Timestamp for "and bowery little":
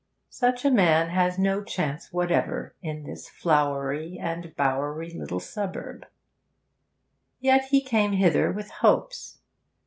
4.17-5.39